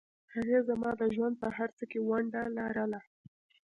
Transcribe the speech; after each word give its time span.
هغې 0.33 0.59
زما 0.69 0.91
د 1.01 1.01
ژوند 1.15 1.35
په 1.41 1.47
هرڅه 1.57 1.83
کې 1.91 1.99
ونډه 2.07 2.41
لرله 2.57 2.99